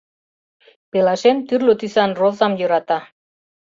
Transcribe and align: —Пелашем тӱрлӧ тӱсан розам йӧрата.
—Пелашем 0.91 1.37
тӱрлӧ 1.47 1.73
тӱсан 1.79 2.11
розам 2.19 2.53
йӧрата. 2.59 2.99